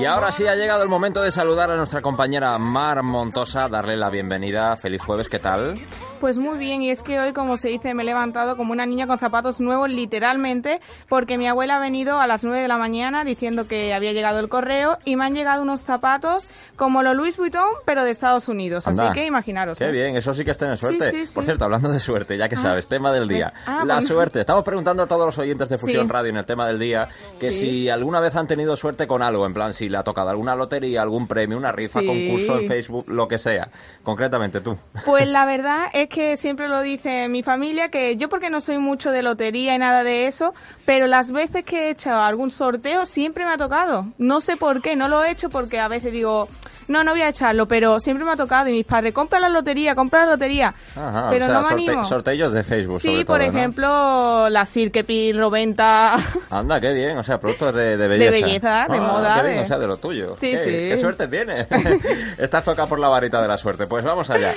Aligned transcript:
Y 0.00 0.04
ahora 0.04 0.30
sí 0.32 0.46
ha 0.46 0.54
llegado 0.54 0.82
el 0.82 0.88
momento 0.88 1.22
de 1.22 1.32
saludar 1.32 1.70
a 1.70 1.76
nuestra 1.76 2.00
compañera 2.00 2.56
Mar 2.58 3.02
Montosa, 3.02 3.68
darle 3.68 3.96
la 3.96 4.10
bienvenida. 4.10 4.76
Feliz 4.76 5.02
jueves, 5.02 5.28
¿qué 5.28 5.38
tal? 5.38 5.74
Pues 6.20 6.38
muy 6.38 6.58
bien, 6.58 6.82
y 6.82 6.90
es 6.90 7.02
que 7.02 7.18
hoy, 7.18 7.32
como 7.32 7.56
se 7.56 7.68
dice, 7.68 7.94
me 7.94 8.02
he 8.02 8.06
levantado 8.06 8.56
como 8.56 8.72
una 8.72 8.86
niña 8.86 9.06
con 9.06 9.18
zapatos 9.18 9.60
nuevos, 9.60 9.90
literalmente, 9.90 10.80
porque 11.08 11.38
mi 11.38 11.46
abuela 11.48 11.76
ha 11.76 11.78
venido 11.78 12.20
a 12.20 12.26
las 12.26 12.42
9 12.44 12.60
de 12.62 12.68
la 12.68 12.78
mañana 12.78 13.24
diciendo 13.24 13.66
que 13.68 13.92
había 13.94 14.12
llegado 14.12 14.40
el 14.40 14.48
correo 14.48 14.98
y 15.04 15.16
me 15.16 15.24
han 15.26 15.34
llegado 15.34 15.62
unos 15.62 15.82
zapatos 15.82 16.48
como 16.76 17.02
los 17.02 17.14
Louis 17.16 17.36
Vuitton, 17.36 17.68
pero 17.84 18.04
de 18.04 18.10
Estados 18.10 18.48
Unidos. 18.48 18.86
Así 18.86 19.00
que 19.14 19.26
imaginaros. 19.26 19.78
Qué 19.78 19.86
¿eh? 19.86 19.92
bien, 19.92 20.16
eso 20.16 20.32
sí 20.34 20.44
que 20.44 20.50
es 20.52 20.58
tener 20.58 20.78
suerte. 20.78 21.10
Sí, 21.10 21.18
sí, 21.20 21.26
sí. 21.26 21.34
Por 21.34 21.44
cierto, 21.44 21.64
hablando 21.64 21.90
de 21.90 22.00
suerte, 22.00 22.36
ya 22.38 22.48
que 22.48 22.56
Ah, 22.56 22.60
sabes, 22.62 22.88
tema 22.88 23.12
del 23.12 23.28
día. 23.28 23.52
ah, 23.66 23.78
la 23.84 23.94
bueno. 23.96 24.02
suerte. 24.02 24.40
Estamos 24.40 24.64
preguntando 24.64 25.02
a 25.02 25.06
todos 25.06 25.26
los 25.26 25.38
oyentes 25.38 25.68
de 25.68 25.76
Fusión. 25.78 26.08
Radio 26.08 26.30
en 26.30 26.36
el 26.38 26.46
tema 26.46 26.66
del 26.66 26.78
día 26.78 27.08
que 27.38 27.52
si 27.52 27.88
alguna 27.88 28.20
vez 28.20 28.34
han 28.36 28.46
tenido 28.46 28.76
suerte 28.76 29.06
con 29.06 29.22
algo, 29.22 29.44
en 29.46 29.52
plan, 29.52 29.74
si 29.74 29.88
le 29.88 29.98
ha 29.98 30.02
tocado 30.04 30.30
alguna 30.30 30.54
lotería, 30.56 31.02
algún 31.02 31.26
premio, 31.26 31.58
una 31.58 31.72
rifa, 31.72 32.00
concurso 32.02 32.58
en 32.58 32.66
Facebook, 32.66 33.04
lo 33.08 33.28
que 33.28 33.38
sea. 33.38 33.68
Concretamente 34.02 34.60
tú. 34.60 34.76
Pues 35.04 35.28
la 35.28 35.44
verdad 35.44 35.86
es 35.92 36.05
que 36.08 36.36
siempre 36.36 36.68
lo 36.68 36.80
dice 36.82 37.28
mi 37.28 37.42
familia, 37.42 37.88
que 37.88 38.16
yo 38.16 38.28
porque 38.28 38.50
no 38.50 38.60
soy 38.60 38.78
mucho 38.78 39.10
de 39.10 39.22
lotería 39.22 39.74
y 39.74 39.78
nada 39.78 40.02
de 40.04 40.26
eso, 40.26 40.54
pero 40.84 41.06
las 41.06 41.32
veces 41.32 41.64
que 41.64 41.86
he 41.86 41.90
hecho 41.90 42.10
algún 42.14 42.50
sorteo 42.50 43.06
siempre 43.06 43.44
me 43.44 43.52
ha 43.52 43.58
tocado. 43.58 44.06
No 44.18 44.40
sé 44.40 44.56
por 44.56 44.82
qué, 44.82 44.96
no 44.96 45.08
lo 45.08 45.24
he 45.24 45.30
hecho 45.30 45.50
porque 45.50 45.78
a 45.80 45.88
veces 45.88 46.12
digo, 46.12 46.48
no, 46.88 47.02
no 47.02 47.12
voy 47.12 47.22
a 47.22 47.28
echarlo, 47.28 47.66
pero 47.66 47.98
siempre 48.00 48.24
me 48.24 48.32
ha 48.32 48.36
tocado 48.36 48.68
y 48.68 48.72
mis 48.72 48.86
padres, 48.86 49.12
compra 49.12 49.40
la 49.40 49.48
lotería, 49.48 49.94
compra 49.94 50.24
la 50.24 50.32
lotería. 50.32 50.72
Ajá, 50.94 51.28
pero 51.30 51.44
o 51.46 51.48
sea, 51.48 51.54
no 51.56 51.62
me 51.62 51.68
sorte- 51.68 51.88
animo. 51.90 52.04
sorteos 52.04 52.52
de 52.52 52.62
Facebook, 52.62 53.00
Sí, 53.00 53.08
sobre 53.08 53.24
por 53.24 53.38
todo, 53.40 53.50
¿no? 53.52 53.58
ejemplo, 53.58 54.48
la 54.50 54.64
Sirkepil 54.64 55.36
Roventa. 55.38 56.16
Anda, 56.50 56.80
qué 56.80 56.92
bien, 56.92 57.18
o 57.18 57.22
sea, 57.24 57.40
productos 57.40 57.74
de, 57.74 57.96
de 57.96 58.08
belleza. 58.08 58.30
belleza, 58.30 58.86
de 58.90 58.98
Ah, 58.98 59.00
moda, 59.00 59.34
qué 59.36 59.42
bien, 59.42 59.56
de- 59.56 59.62
o 59.62 59.66
sea, 59.66 59.78
de 59.78 59.86
lo 59.86 59.96
tuyo. 59.96 60.36
Sí, 60.38 60.50
qué, 60.52 60.64
sí. 60.64 60.70
Qué 60.70 60.96
suerte 60.98 61.26
tienes. 61.28 61.66
Estás 62.38 62.64
tocada 62.64 62.88
por 62.88 62.98
la 63.00 63.08
varita 63.08 63.42
de 63.42 63.48
la 63.48 63.58
suerte. 63.58 63.86
Pues 63.86 64.04
vamos 64.04 64.30
allá. 64.30 64.54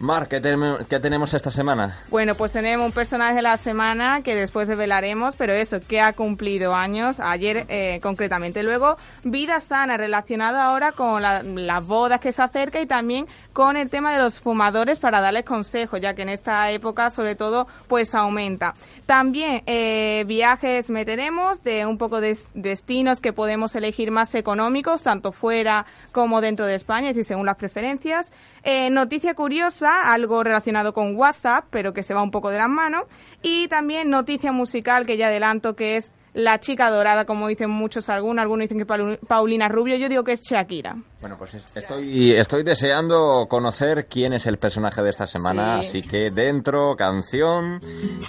Mar, 0.00 0.28
¿qué, 0.28 0.40
tenemos- 0.40 1.34
esta 1.34 1.50
semana? 1.50 1.98
Bueno, 2.08 2.34
pues 2.34 2.52
tenemos 2.52 2.86
un 2.86 2.92
personaje 2.92 3.34
de 3.34 3.42
la 3.42 3.58
semana 3.58 4.22
que 4.22 4.34
después 4.34 4.66
develaremos, 4.66 5.36
pero 5.36 5.52
eso, 5.52 5.78
que 5.86 6.00
ha 6.00 6.14
cumplido 6.14 6.74
años, 6.74 7.20
ayer 7.20 7.66
eh, 7.68 8.00
concretamente. 8.02 8.62
Luego, 8.62 8.96
vida 9.24 9.60
sana, 9.60 9.98
relacionada 9.98 10.64
ahora 10.64 10.92
con 10.92 11.20
la- 11.20 11.42
las 11.42 11.86
bodas 11.86 12.18
que 12.18 12.32
se 12.32 12.40
acerca 12.40 12.80
y 12.80 12.86
también 12.86 13.26
con 13.52 13.76
el 13.76 13.90
tema 13.90 14.10
de 14.10 14.18
los 14.20 14.40
fumadores 14.40 14.98
para 14.98 15.20
darles 15.20 15.44
consejos, 15.44 16.00
ya 16.00 16.14
que 16.14 16.22
en 16.22 16.30
esta 16.30 16.70
época, 16.70 17.10
sobre 17.10 17.34
todo, 17.34 17.66
pues 17.86 18.14
aumenta. 18.14 18.74
También 19.04 19.62
eh, 19.66 20.24
viajes 20.26 20.88
meteremos 20.88 21.62
de 21.62 21.84
un 21.84 21.98
poco 21.98 22.22
de 22.22 22.38
destinos 22.54 23.20
que 23.20 23.34
podemos 23.34 23.74
elegir 23.74 24.10
más 24.12 24.34
económicos, 24.34 25.02
tanto 25.02 25.30
fuera 25.30 25.84
como 26.10 26.40
dentro 26.40 26.64
de 26.64 26.76
España, 26.76 27.10
es 27.10 27.16
decir, 27.16 27.28
según 27.28 27.44
las 27.44 27.56
preferencias. 27.56 28.32
Eh, 28.62 28.90
noticia 28.90 29.34
curiosa, 29.34 30.12
algo 30.12 30.42
relacionado 30.44 30.92
con 30.92 31.16
WhatsApp, 31.16 31.66
pero 31.70 31.92
que 31.92 32.02
se 32.02 32.14
va 32.14 32.22
un 32.22 32.30
poco 32.30 32.50
de 32.50 32.58
las 32.58 32.68
manos. 32.68 33.04
Y 33.42 33.68
también 33.68 34.10
noticia 34.10 34.52
musical, 34.52 35.06
que 35.06 35.16
ya 35.16 35.28
adelanto 35.28 35.76
que 35.76 35.96
es 35.96 36.12
la 36.34 36.60
chica 36.60 36.90
dorada, 36.90 37.24
como 37.24 37.48
dicen 37.48 37.70
muchos 37.70 38.08
algunos. 38.08 38.42
Algunos 38.42 38.68
dicen 38.68 38.78
que 38.78 39.18
Paulina 39.26 39.68
Rubio, 39.68 39.96
yo 39.96 40.08
digo 40.08 40.24
que 40.24 40.32
es 40.32 40.42
Shakira. 40.42 40.96
Bueno, 41.20 41.36
pues 41.36 41.52
es- 41.52 41.64
estoy, 41.74 42.32
estoy 42.32 42.62
deseando 42.62 43.46
conocer 43.50 44.06
quién 44.06 44.32
es 44.32 44.46
el 44.46 44.56
personaje 44.56 45.02
de 45.02 45.10
esta 45.10 45.26
semana, 45.26 45.82
Sí. 45.82 45.88
así 45.88 46.02
que 46.02 46.30
dentro, 46.30 46.96
canción, 46.96 47.82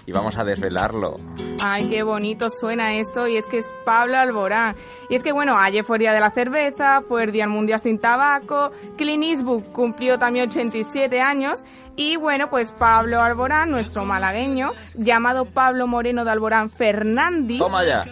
y 0.06 0.12
vamos 0.12 0.38
a 0.38 0.44
desvelarlo. 0.44 1.18
Ay, 1.64 1.88
qué 1.90 2.04
bonito 2.04 2.50
suena 2.50 2.96
esto. 2.96 3.28
Y 3.28 3.38
es 3.38 3.46
que 3.46 3.60
es 3.60 3.74
Pablo 3.86 4.18
Alborán. 4.18 4.76
Y 5.10 5.16
es 5.16 5.24
que, 5.24 5.32
bueno, 5.32 5.58
ayer 5.58 5.86
fue 5.86 5.98
el 5.98 6.02
Día 6.02 6.12
de 6.14 6.20
la 6.20 6.32
Cerveza, 6.32 7.02
fue 7.08 7.24
el 7.24 7.32
Día 7.32 7.48
Mundial 7.48 7.80
Sin 7.80 7.98
Tabaco. 7.98 8.72
Clint 8.98 9.24
Eastwood 9.24 9.64
cumplió 9.72 10.20
también 10.20 10.50
87 10.50 11.22
años. 11.22 11.64
Y 11.96 12.18
bueno, 12.18 12.50
pues 12.50 12.72
Pablo 12.72 13.22
Alborán, 13.22 13.70
nuestro 13.72 14.04
malagueño, 14.06 14.72
llamado 14.96 15.46
Pablo 15.46 15.88
Moreno 15.88 16.26
de 16.26 16.32
Alborán 16.32 16.70
Fernández. 16.70 17.60
Toma 17.60 17.86
ya. 17.86 18.04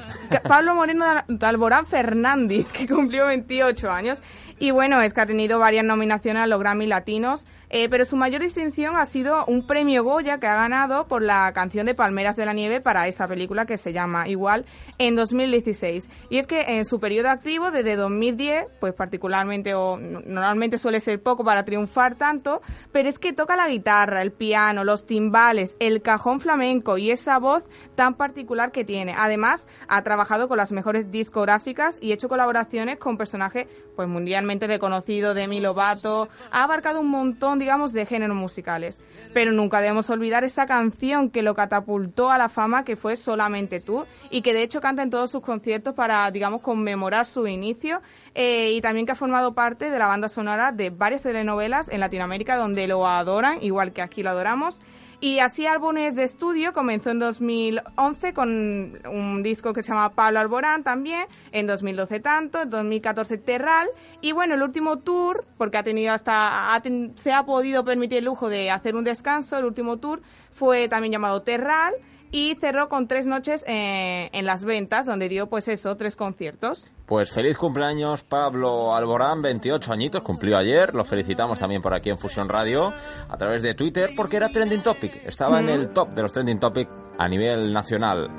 Pablo 0.48 0.76
Moreno 0.76 1.06
de 1.28 1.46
Alborán 1.46 1.86
Fernández, 1.88 2.68
que 2.72 2.88
cumplió 2.88 3.26
28 3.28 3.90
años. 3.92 4.22
Y 4.60 4.72
bueno, 4.72 5.02
es 5.02 5.14
que 5.14 5.22
ha 5.22 5.26
tenido 5.26 5.58
varias 5.58 5.86
nominaciones 5.86 6.44
a 6.44 6.48
los 6.48 6.60
Grammy 6.60 6.86
Latinos, 6.86 7.46
eh, 7.70 7.88
pero 7.90 8.06
su 8.06 8.16
mayor 8.16 8.42
distinción 8.42 8.96
ha 8.96 9.06
sido 9.06 9.46
un 9.46 9.66
premio 9.66 10.04
Goya 10.04 10.40
que 10.40 10.48
ha 10.48 10.56
ganado 10.56 11.08
por 11.08 11.22
la 11.22 11.52
canción 11.54 11.86
de 11.86 11.94
Palmeras 11.96 12.36
de 12.36 12.46
la 12.46 12.54
Nieve 12.54 12.82
para 12.82 13.08
esta 13.08 13.28
película 13.28 13.66
que 13.66 13.78
se 13.78 13.94
llama 13.94 14.28
igual 14.28 14.66
en 14.98 15.16
2016. 15.16 16.10
Y 16.30 16.38
es 16.38 16.48
que 16.48 16.62
en 16.62 16.86
su 16.86 17.00
periodo 17.00 17.30
activo, 17.30 17.72
desde 17.72 17.96
2010, 17.96 18.66
pues 18.80 18.94
particularmente 18.94 19.74
o 19.76 19.98
no- 19.98 20.22
normalmente 20.26 20.78
suele 20.78 21.00
ser 21.00 21.22
poco 21.22 21.44
para 21.44 21.64
triunfar 21.66 22.16
tanto, 22.16 22.62
pero 22.92 23.08
es 23.10 23.20
que 23.20 23.34
toca 23.34 23.56
la 23.56 23.68
guitarra, 23.68 24.22
el 24.22 24.32
piano, 24.32 24.84
los 24.84 25.06
timbales, 25.06 25.76
el 25.80 26.02
cajón 26.02 26.40
flamenco 26.42 26.98
y 26.98 27.12
esa 27.12 27.38
voz 27.40 27.64
tan 27.96 28.16
particular 28.16 28.72
que 28.72 28.84
tiene. 28.84 29.14
Además, 29.18 29.68
ha 29.88 30.02
trabajado 30.04 30.48
con 30.48 30.58
las 30.58 30.72
mejores 30.72 31.12
discográficas 31.12 31.98
y 32.02 32.12
hecho 32.12 32.28
colaboraciones 32.30 32.98
con 32.98 33.18
personajes 33.18 33.68
pues 33.96 34.08
mundialmente 34.08 34.66
reconocidos, 34.66 35.36
Demi 35.36 35.60
Lovato, 35.60 36.30
ha 36.52 36.64
abarcado 36.64 37.02
un 37.02 37.10
montón, 37.10 37.59
digamos, 37.60 37.94
de 37.94 38.06
géneros 38.06 38.36
musicales. 38.36 39.02
Pero 39.34 39.52
nunca 39.52 39.82
debemos 39.82 40.10
olvidar 40.10 40.44
esa 40.44 40.66
canción 40.66 41.30
que 41.30 41.44
lo 41.44 41.54
catapultó 41.54 42.32
a 42.32 42.38
la 42.38 42.50
fama, 42.50 42.84
que 42.84 42.96
fue 42.96 43.16
Solamente 43.16 43.80
tú, 43.80 44.06
y 44.30 44.42
que 44.42 44.54
de 44.54 44.64
hecho 44.64 44.82
canta 44.82 45.04
en 45.04 45.10
todos 45.10 45.32
sus 45.32 45.42
conciertos 45.42 45.94
para, 45.94 46.30
digamos, 46.32 46.62
conmemorar 46.62 47.26
su 47.26 47.46
inicio, 47.48 48.02
eh, 48.36 48.72
y 48.74 48.82
también 48.82 49.06
que 49.06 49.14
ha 49.14 49.16
formado 49.16 49.54
parte 49.54 49.90
de 49.90 50.00
la 50.00 50.08
banda 50.08 50.30
sonora 50.30 50.72
de 50.72 50.90
varias 50.90 51.24
telenovelas 51.24 51.90
en 51.90 52.00
Latinoamérica 52.00 52.58
donde 52.58 52.88
lo 52.88 53.08
adoran, 53.08 53.62
igual 53.62 53.94
que 53.94 54.02
aquí 54.02 54.24
lo 54.24 54.30
adoramos. 54.30 54.80
Y 55.22 55.40
así 55.40 55.68
álbumes 55.68 56.16
de 56.16 56.24
estudio 56.24 56.72
comenzó 56.72 57.10
en 57.10 57.20
2011 57.20 58.34
con 58.34 58.98
un 59.06 59.44
disco 59.44 59.74
que 59.74 59.84
se 59.84 59.90
llama 59.90 60.12
Pablo 60.12 60.40
Alborán 60.40 60.86
también, 60.86 61.28
en 61.52 61.68
2012 61.68 62.22
tanto, 62.22 62.62
en 62.62 62.70
2014 62.70 63.38
Terral 63.38 63.90
y 64.22 64.32
bueno, 64.32 64.54
el 64.54 64.64
último 64.64 65.00
tour, 65.00 65.46
porque 65.58 65.78
ha 65.78 65.84
tenido 65.84 66.14
hasta 66.14 66.82
se 67.16 67.34
ha 67.34 67.44
podido 67.44 67.84
permitir 67.84 68.20
el 68.20 68.26
lujo 68.26 68.48
de 68.48 68.72
hacer 68.72 68.96
un 68.96 69.04
descanso, 69.04 69.58
el 69.58 69.66
último 69.66 69.98
tour 69.98 70.22
fue 70.52 70.88
también 70.88 71.12
llamado 71.12 71.42
Terral 71.42 71.94
y 72.32 72.56
cerró 72.60 72.90
con 72.90 73.08
tres 73.08 73.26
noches 73.26 73.64
eh, 73.68 74.30
en 74.34 74.46
las 74.46 74.64
ventas, 74.64 75.06
donde 75.06 75.30
dio 75.30 75.48
pues 75.48 75.68
eso, 75.68 75.98
tres 75.98 76.16
conciertos. 76.16 76.92
Pues 77.06 77.32
feliz 77.32 77.58
cumpleaños 77.58 78.24
Pablo 78.24 78.96
Alborán, 78.96 79.42
28 79.42 79.92
añitos, 79.92 80.22
cumplió 80.22 80.58
ayer, 80.58 80.94
lo 80.94 81.04
felicitamos 81.04 81.58
también 81.60 81.82
por 81.82 81.94
aquí 81.94 82.10
en 82.10 82.20
Fusión 82.20 82.48
Radio, 82.48 82.94
a 83.28 83.38
través 83.38 83.64
de 83.64 83.74
Twitter, 83.74 84.12
porque 84.16 84.38
era 84.38 84.50
trending 84.50 84.82
topic, 84.82 85.12
estaba 85.26 85.60
en 85.60 85.70
el 85.70 85.90
top 85.90 86.10
de 86.10 86.22
los 86.22 86.32
trending 86.32 86.60
topic 86.60 86.88
a 87.18 87.28
nivel 87.28 87.74
nacional. 87.74 88.30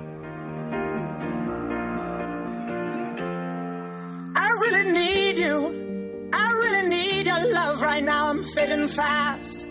I 4.37 4.53
really 4.61 4.93
need 4.93 5.37
you. 5.39 6.31
I 6.33 6.53
really 6.53 6.89
need 6.89 7.27
your 7.27 7.53
love 7.53 7.83
right 7.83 8.05
now. 8.05 8.29
I'm 8.29 8.43
fading 8.43 8.89
fast. 8.89 9.67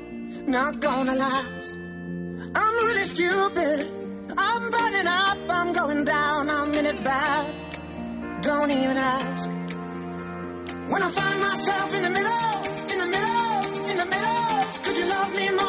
Not 0.46 0.82
gonna 0.82 1.16
last. 1.16 1.74
I'm 2.56 2.86
really 2.86 3.06
stupid. 3.06 3.99
I'm 4.48 4.64
burning 4.72 5.08
up. 5.08 5.38
I'm 5.58 5.74
going 5.74 6.04
down. 6.06 6.50
I'm 6.50 6.74
in 6.74 6.86
it 6.86 7.04
bad. 7.04 7.44
Don't 8.42 8.72
even 8.72 8.98
ask. 8.98 9.50
When 10.92 11.02
I 11.08 11.10
find 11.20 11.40
myself 11.48 11.94
in 11.98 12.02
the 12.08 12.14
middle, 12.18 12.54
in 12.94 12.98
the 13.04 13.10
middle, 13.16 13.50
in 13.92 13.98
the 14.04 14.08
middle, 14.14 14.50
could 14.84 14.98
you 14.98 15.06
love 15.16 15.32
me 15.36 15.48
more? 15.60 15.69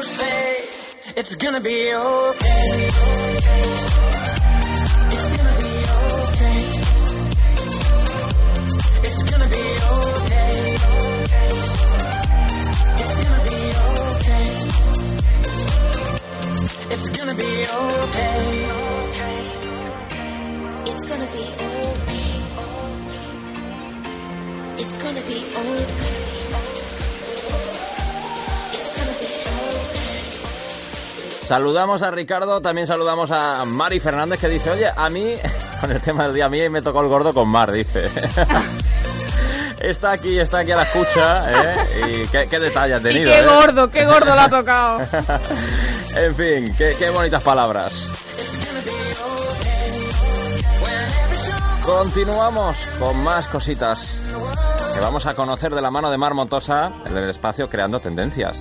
Okay. 0.00 0.40
Okay, 0.70 1.20
it's 1.20 1.36
gonna 1.36 1.60
be 1.60 1.92
okay. 1.92 2.64
It's 9.02 9.22
gonna 9.22 9.48
be 9.48 9.64
okay. 9.86 10.40
It's 12.92 13.08
gonna 13.18 13.42
be 13.44 13.64
okay, 13.70 14.36
it's 16.92 17.08
gonna 17.10 17.34
be 17.34 17.50
okay, 17.70 18.26
okay, 19.10 19.38
it's 20.90 21.04
gonna 21.08 21.28
be 21.30 21.44
okay, 21.44 22.00
okay. 22.00 22.20
It's 24.78 24.94
gonna 25.02 25.22
be 25.22 25.40
okay. 25.56 26.19
Saludamos 31.50 32.00
a 32.02 32.12
Ricardo, 32.12 32.60
también 32.62 32.86
saludamos 32.86 33.32
a 33.32 33.64
Mari 33.64 33.98
Fernández 33.98 34.38
que 34.38 34.48
dice, 34.48 34.70
oye, 34.70 34.86
a 34.96 35.10
mí, 35.10 35.34
con 35.80 35.90
el 35.90 36.00
tema 36.00 36.22
del 36.22 36.34
día, 36.34 36.44
a 36.44 36.48
mí 36.48 36.68
me 36.68 36.80
tocó 36.80 37.00
el 37.00 37.08
gordo 37.08 37.34
con 37.34 37.48
Mar, 37.48 37.72
dice. 37.72 38.04
Está 39.80 40.12
aquí, 40.12 40.38
está 40.38 40.58
aquí 40.58 40.70
a 40.70 40.76
la 40.76 40.82
escucha, 40.84 41.50
¿eh? 41.50 42.22
Y 42.22 42.26
qué, 42.28 42.46
qué 42.46 42.60
detalle 42.60 42.94
has 42.94 43.00
Y 43.00 43.04
tenido, 43.04 43.32
qué 43.32 43.38
¿eh? 43.40 43.46
gordo, 43.46 43.90
qué 43.90 44.04
gordo 44.04 44.26
lo 44.26 44.40
ha 44.40 44.48
tocado. 44.48 45.00
en 46.16 46.36
fin, 46.36 46.74
qué, 46.76 46.94
qué 46.96 47.10
bonitas 47.10 47.42
palabras. 47.42 48.12
Continuamos 51.82 52.76
con 52.98 53.24
más 53.24 53.48
cositas 53.48 54.26
que 54.94 55.00
vamos 55.00 55.26
a 55.26 55.34
conocer 55.34 55.74
de 55.74 55.80
la 55.80 55.90
mano 55.90 56.10
de 56.10 56.18
Mar 56.18 56.34
Montosa 56.34 56.92
en 57.06 57.16
el 57.16 57.28
espacio 57.28 57.68
Creando 57.68 57.98
Tendencias. 57.98 58.60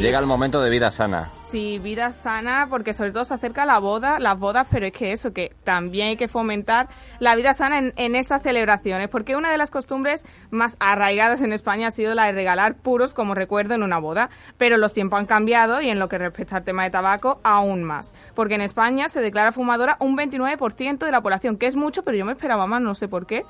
Llega 0.00 0.18
el 0.18 0.26
momento 0.26 0.60
de 0.60 0.68
vida 0.68 0.90
sana. 0.90 1.30
Sí, 1.52 1.78
vida 1.78 2.12
sana, 2.12 2.68
porque 2.70 2.94
sobre 2.94 3.12
todo 3.12 3.26
se 3.26 3.34
acerca 3.34 3.66
la 3.66 3.78
boda, 3.78 4.18
las 4.18 4.38
bodas, 4.38 4.66
pero 4.70 4.86
es 4.86 4.92
que 4.94 5.12
eso, 5.12 5.34
que 5.34 5.52
también 5.64 6.08
hay 6.08 6.16
que 6.16 6.26
fomentar 6.26 6.88
la 7.18 7.34
vida 7.34 7.52
sana 7.52 7.78
en, 7.78 7.92
en 7.98 8.16
estas 8.16 8.40
celebraciones, 8.40 9.10
porque 9.10 9.36
una 9.36 9.50
de 9.50 9.58
las 9.58 9.70
costumbres 9.70 10.24
más 10.50 10.78
arraigadas 10.80 11.42
en 11.42 11.52
España 11.52 11.88
ha 11.88 11.90
sido 11.90 12.14
la 12.14 12.24
de 12.24 12.32
regalar 12.32 12.76
puros 12.76 13.12
como 13.12 13.34
recuerdo 13.34 13.74
en 13.74 13.82
una 13.82 13.98
boda, 13.98 14.30
pero 14.56 14.78
los 14.78 14.94
tiempos 14.94 15.18
han 15.18 15.26
cambiado 15.26 15.82
y 15.82 15.90
en 15.90 15.98
lo 15.98 16.08
que 16.08 16.16
respecta 16.16 16.56
al 16.56 16.64
tema 16.64 16.84
de 16.84 16.90
tabaco, 16.90 17.38
aún 17.44 17.84
más, 17.84 18.14
porque 18.34 18.54
en 18.54 18.62
España 18.62 19.10
se 19.10 19.20
declara 19.20 19.52
fumadora 19.52 19.98
un 20.00 20.16
29% 20.16 21.04
de 21.04 21.12
la 21.12 21.20
población, 21.20 21.58
que 21.58 21.66
es 21.66 21.76
mucho, 21.76 22.02
pero 22.02 22.16
yo 22.16 22.24
me 22.24 22.32
esperaba 22.32 22.66
más, 22.66 22.80
no 22.80 22.94
sé 22.94 23.08
por 23.08 23.26
qué. 23.26 23.44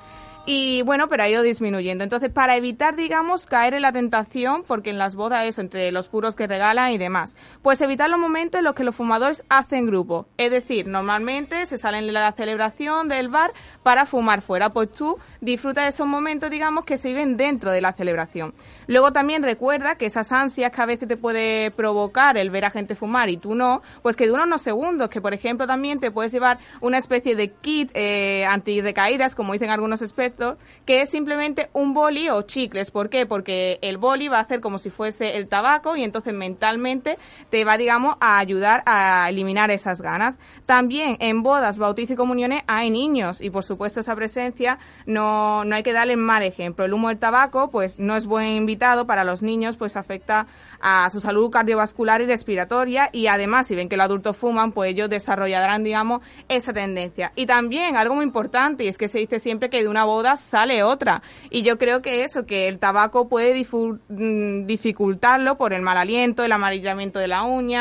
Y 0.44 0.82
bueno, 0.82 1.08
pero 1.08 1.22
ha 1.22 1.28
ido 1.28 1.42
disminuyendo. 1.42 2.02
Entonces, 2.02 2.30
para 2.30 2.56
evitar, 2.56 2.96
digamos, 2.96 3.46
caer 3.46 3.74
en 3.74 3.82
la 3.82 3.92
tentación, 3.92 4.64
porque 4.66 4.90
en 4.90 4.98
las 4.98 5.14
bodas 5.14 5.46
eso, 5.46 5.60
entre 5.60 5.92
los 5.92 6.08
puros 6.08 6.34
que 6.34 6.48
regalan 6.48 6.90
y 6.90 6.98
demás, 6.98 7.36
pues 7.62 7.80
los 7.96 8.18
momentos 8.18 8.58
en 8.58 8.64
los 8.64 8.74
que 8.74 8.84
los 8.84 8.94
fumadores 8.94 9.44
hacen 9.48 9.86
grupo. 9.86 10.26
Es 10.36 10.50
decir, 10.50 10.86
normalmente 10.86 11.66
se 11.66 11.78
salen 11.78 12.06
de 12.06 12.12
la 12.12 12.32
celebración 12.32 13.08
del 13.08 13.28
bar 13.28 13.52
para 13.82 14.06
fumar 14.06 14.42
fuera. 14.42 14.70
Pues 14.70 14.92
tú 14.92 15.18
disfruta 15.40 15.82
de 15.82 15.88
esos 15.88 16.06
momentos, 16.06 16.50
digamos, 16.50 16.84
que 16.84 16.98
se 16.98 17.08
viven 17.08 17.36
dentro 17.36 17.70
de 17.70 17.80
la 17.80 17.92
celebración. 17.92 18.54
Luego 18.86 19.12
también 19.12 19.42
recuerda 19.42 19.96
que 19.96 20.06
esas 20.06 20.32
ansias 20.32 20.72
que 20.72 20.80
a 20.80 20.86
veces 20.86 21.08
te 21.08 21.16
puede 21.16 21.70
provocar 21.70 22.36
el 22.36 22.50
ver 22.50 22.64
a 22.64 22.70
gente 22.70 22.94
fumar 22.94 23.28
y 23.28 23.36
tú 23.36 23.54
no, 23.54 23.82
pues 24.02 24.16
que 24.16 24.26
duran 24.26 24.48
unos 24.48 24.62
segundos, 24.62 25.08
que 25.08 25.20
por 25.20 25.34
ejemplo 25.34 25.66
también 25.66 26.00
te 26.00 26.10
puedes 26.10 26.32
llevar 26.32 26.58
una 26.80 26.98
especie 26.98 27.36
de 27.36 27.50
kit 27.50 27.90
eh, 27.94 28.44
anti-recaídas, 28.46 29.34
como 29.34 29.52
dicen 29.52 29.70
algunos 29.70 30.02
expertos, 30.02 30.56
que 30.84 31.02
es 31.02 31.10
simplemente 31.10 31.68
un 31.72 31.94
boli 31.94 32.28
o 32.28 32.42
chicles. 32.42 32.90
¿Por 32.90 33.08
qué? 33.08 33.26
Porque 33.26 33.78
el 33.82 33.98
boli 33.98 34.28
va 34.28 34.38
a 34.38 34.42
hacer 34.42 34.60
como 34.60 34.78
si 34.78 34.90
fuese 34.90 35.36
el 35.36 35.48
tabaco 35.48 35.96
y 35.96 36.04
entonces 36.04 36.34
mentalmente 36.34 37.18
te 37.50 37.64
va, 37.64 37.76
digamos, 37.82 38.16
a 38.20 38.38
ayudar 38.38 38.82
a 38.86 39.28
eliminar 39.28 39.70
esas 39.70 40.00
ganas. 40.00 40.40
También 40.66 41.16
en 41.20 41.42
bodas, 41.42 41.78
bautizos 41.78 42.12
y 42.12 42.16
comuniones 42.16 42.62
hay 42.66 42.90
niños 42.90 43.40
y 43.40 43.50
por 43.50 43.64
supuesto 43.64 44.00
esa 44.00 44.16
presencia 44.16 44.78
no, 45.06 45.64
no 45.64 45.76
hay 45.76 45.82
que 45.82 45.92
darle 45.92 46.16
mal 46.16 46.42
ejemplo. 46.42 46.84
El 46.84 46.94
humo 46.94 47.08
del 47.08 47.18
tabaco 47.18 47.70
pues 47.70 47.98
no 47.98 48.16
es 48.16 48.26
buen 48.26 48.48
invitado 48.48 49.06
para 49.06 49.24
los 49.24 49.42
niños, 49.42 49.76
pues 49.76 49.96
afecta 49.96 50.46
a 50.80 51.08
su 51.10 51.20
salud 51.20 51.50
cardiovascular 51.50 52.20
y 52.22 52.26
respiratoria 52.26 53.10
y 53.12 53.26
además 53.26 53.66
si 53.66 53.74
ven 53.74 53.88
que 53.88 53.96
los 53.96 54.04
adultos 54.04 54.36
fuman, 54.36 54.72
pues 54.72 54.90
ellos 54.90 55.10
desarrollarán, 55.10 55.84
digamos, 55.84 56.22
esa 56.48 56.72
tendencia. 56.72 57.32
Y 57.36 57.46
también 57.46 57.96
algo 57.96 58.14
muy 58.14 58.24
importante 58.24 58.84
y 58.84 58.88
es 58.88 58.98
que 58.98 59.08
se 59.08 59.18
dice 59.18 59.38
siempre 59.38 59.70
que 59.70 59.82
de 59.82 59.88
una 59.88 60.04
boda 60.04 60.36
sale 60.36 60.82
otra 60.82 61.22
y 61.50 61.62
yo 61.62 61.78
creo 61.78 62.02
que 62.02 62.24
eso, 62.24 62.46
que 62.46 62.68
el 62.68 62.78
tabaco 62.78 63.28
puede 63.28 63.60
mm, 64.08 64.66
dificultarlo 64.66 65.56
por 65.56 65.72
el 65.72 65.82
mal 65.82 65.98
aliento, 65.98 66.44
el 66.44 66.52
amarillamiento 66.52 67.18
de 67.18 67.28
la 67.28 67.42
uña 67.42 67.71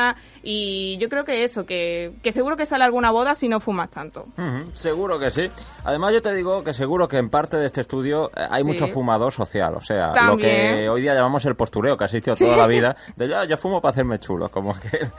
y 0.43 0.97
yo 0.99 1.09
creo 1.09 1.23
que 1.25 1.43
eso, 1.43 1.65
que, 1.65 2.13
que 2.23 2.31
seguro 2.31 2.57
que 2.57 2.65
sale 2.65 2.83
alguna 2.83 3.11
boda 3.11 3.35
si 3.35 3.47
no 3.47 3.59
fumas 3.59 3.89
tanto. 3.89 4.25
Ujú, 4.37 4.71
Seguro 4.73 5.19
que 5.19 5.29
sí. 5.31 5.49
Además, 5.83 6.13
yo 6.13 6.21
te 6.21 6.33
digo 6.33 6.63
que 6.63 6.73
seguro 6.73 7.07
que 7.07 7.17
en 7.17 7.29
parte 7.29 7.57
de 7.57 7.65
este 7.67 7.81
estudio 7.81 8.29
eh, 8.35 8.47
hay 8.49 8.63
Sí. 8.63 8.67
mucho 8.67 8.87
fumador 8.87 9.31
social. 9.33 9.75
O 9.75 9.81
sea, 9.81 10.07
lo 10.07 10.13
También. 10.13 10.39
que 10.75 10.89
hoy 10.89 11.01
día 11.01 11.13
llamamos 11.13 11.45
el 11.45 11.55
postureo, 11.55 11.97
que 11.97 12.03
ha 12.03 12.07
existido 12.07 12.35
toda 12.35 12.57
la 12.57 12.67
vida. 12.67 12.95
De 13.15 13.27
yo, 13.27 13.43
yo 13.45 13.57
fumo 13.57 13.81
para 13.81 13.91
hacerme 13.91 14.19
chulo, 14.19 14.49
como 14.49 14.71
aquel, 14.71 15.11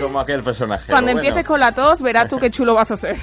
como 0.00 0.20
aquel 0.20 0.42
personaje. 0.42 0.90
Cuando 0.90 1.12
Bueno, 1.12 1.20
empieces 1.20 1.46
con 1.46 1.60
la 1.60 1.72
tos, 1.72 2.02
verás 2.02 2.28
tú 2.28 2.38
qué 2.38 2.50
chulo 2.50 2.74
vas 2.74 2.90
a 2.90 2.96
ser. 2.96 3.16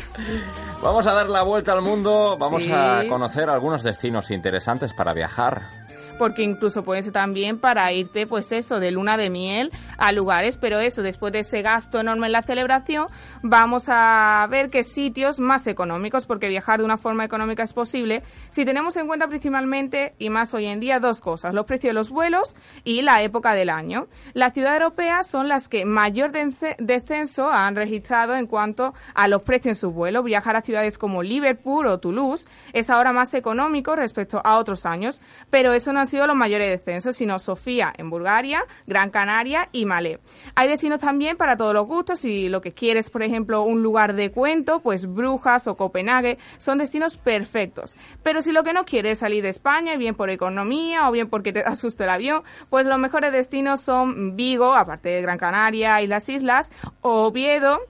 Vamos 0.82 1.06
a 1.08 1.14
dar 1.14 1.30
la 1.30 1.42
vuelta 1.44 1.72
al 1.74 1.82
mundo. 1.82 2.38
Vamos 2.40 2.64
Sí. 2.64 2.72
a 2.74 3.04
conocer 3.10 3.50
algunos 3.50 3.84
destinos 3.84 4.30
interesantes 4.32 4.94
para 4.94 5.14
viajar. 5.14 5.85
Porque 6.18 6.44
incluso 6.44 6.84
puede 6.84 7.04
ser 7.04 7.14
también 7.14 7.60
para 7.60 7.92
irte, 7.92 8.28
pues 8.28 8.52
eso, 8.52 8.80
de 8.80 8.92
luna 8.92 9.18
de 9.18 9.30
miel 9.30 9.72
a 9.98 10.12
lugares, 10.12 10.58
pero 10.58 10.80
eso, 10.80 11.02
después 11.02 11.34
de 11.34 11.40
ese 11.40 11.62
gasto 11.62 12.00
enorme 12.00 12.28
en 12.28 12.34
la 12.34 12.42
celebración, 12.42 13.08
vamos 13.42 13.86
a 13.88 14.48
ver 14.50 14.70
qué 14.70 14.84
sitios 14.84 15.40
más 15.40 15.68
económicos, 15.68 16.26
porque 16.26 16.50
viajar 16.50 16.80
de 16.80 16.86
una 16.86 16.98
forma 16.98 17.24
económica 17.24 17.64
es 17.64 17.74
posible, 17.74 18.24
si 18.50 18.66
tenemos 18.66 18.96
en 18.98 19.08
cuenta 19.08 19.28
principalmente, 19.28 20.16
y 20.18 20.30
más 20.30 20.54
hoy 20.54 20.66
en 20.66 20.80
día, 20.80 21.00
dos 21.00 21.22
cosas, 21.22 21.54
los 21.54 21.66
precios 21.66 21.90
de 21.90 21.94
los 21.94 22.10
vuelos 22.10 22.56
y 22.84 23.02
la 23.02 23.22
época 23.22 23.54
del 23.54 23.70
año. 23.70 24.08
Las 24.34 24.54
ciudades 24.54 24.82
europeas 24.82 25.28
son 25.28 25.48
las 25.48 25.68
que 25.70 25.86
mayor 25.86 26.32
descenso 26.32 27.52
han 27.52 27.76
registrado 27.76 28.36
en 28.36 28.48
cuanto 28.48 28.94
a 29.14 29.28
los 29.28 29.42
precios 29.42 29.66
en 29.66 29.76
sus 29.76 29.94
vuelos. 29.94 30.24
Viajar 30.24 30.56
a 30.56 30.62
ciudades 30.62 30.98
como 30.98 31.24
Liverpool 31.24 31.88
o 31.88 32.00
Toulouse 32.00 32.48
es 32.74 32.90
ahora 32.90 33.14
más 33.14 33.34
económico 33.34 33.96
respecto 33.96 34.42
a 34.44 34.58
otros 34.58 34.86
años, 34.86 35.22
pero 35.50 35.74
eso 35.74 35.94
no 35.94 36.00
han 36.06 36.12
sido 36.12 36.28
los 36.28 36.36
mayores 36.36 36.70
descensos, 36.70 37.16
sino 37.16 37.40
Sofía 37.40 37.92
en 37.98 38.12
Bulgaria, 38.12 38.64
Gran 38.86 39.10
Canaria 39.10 39.70
y 39.72 39.86
Malé. 39.86 40.20
Hay 40.54 40.68
destinos 40.68 41.00
también 41.00 41.36
para 41.36 41.58
todos 41.58 41.74
los 41.74 41.88
gustos, 41.88 42.20
si 42.20 42.48
lo 42.48 42.62
que 42.62 42.74
quieres, 42.74 43.10
por 43.10 43.24
ejemplo, 43.24 43.64
un 43.64 43.82
lugar 43.82 44.14
de 44.14 44.32
cuento, 44.32 44.82
pues 44.82 45.08
Brujas 45.08 45.68
o 45.68 45.76
Copenhague 45.76 46.38
son 46.58 46.78
destinos 46.78 47.18
perfectos. 47.18 47.98
Pero 48.22 48.44
si 48.44 48.52
lo 48.52 48.64
que 48.64 48.74
no 48.74 48.86
quieres 48.86 49.14
es 49.14 49.20
salir 49.20 49.42
de 49.42 49.50
España, 49.50 49.98
bien 49.98 50.14
por 50.14 50.30
economía 50.30 51.10
o 51.10 51.12
bien 51.12 51.28
porque 51.28 51.52
te 51.52 51.60
asusta 51.66 52.04
el 52.04 52.12
avión, 52.12 52.44
pues 52.70 52.86
los 52.86 53.00
mejores 53.00 53.32
destinos 53.32 53.82
son 53.82 54.36
Vigo, 54.36 54.76
aparte 54.76 55.10
de 55.10 55.22
Gran 55.24 55.40
Canaria 55.40 56.02
y 56.04 56.08
las 56.08 56.30
islas, 56.30 56.72
Oviedo, 57.02 57.82